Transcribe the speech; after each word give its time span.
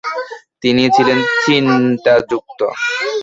তিনি 0.63 0.83
ছিলেন 0.95 1.19
চিন্তাযুক্ত। 1.43 2.59